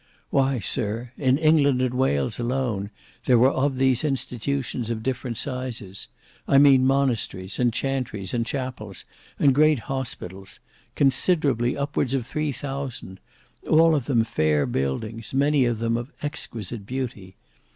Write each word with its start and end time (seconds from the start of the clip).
Why, 0.31 0.57
sir, 0.57 1.11
in 1.15 1.37
England 1.37 1.79
and 1.79 1.93
Wales 1.93 2.39
alone, 2.39 2.89
there 3.25 3.37
were 3.37 3.51
of 3.51 3.75
these 3.75 4.03
institutions 4.03 4.89
of 4.89 5.03
different 5.03 5.37
sizes; 5.37 6.07
I 6.47 6.57
mean 6.57 6.87
monasteries, 6.87 7.59
and 7.59 7.71
chantries 7.71 8.33
and 8.33 8.43
chapels, 8.43 9.05
and 9.37 9.53
great 9.53 9.77
hospitals; 9.77 10.59
considerably 10.95 11.77
upwards 11.77 12.15
of 12.15 12.25
three 12.25 12.51
thousand; 12.51 13.19
all 13.69 13.93
of 13.93 14.05
them 14.07 14.23
fair 14.23 14.65
buildings, 14.65 15.35
many 15.35 15.65
of 15.65 15.77
them 15.77 15.95
of 15.97 16.11
exquisite 16.23 16.87
beauty. 16.87 17.35